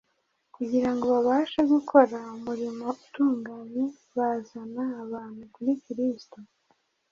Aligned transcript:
kugira 0.55 0.89
ngo 0.93 1.05
babashe 1.13 1.59
gukora 1.73 2.17
umurimo 2.35 2.85
utunganye 3.03 3.83
bazana 4.15 4.83
abantu 5.03 5.43
kuri 5.53 5.71
Kristo 5.85 6.37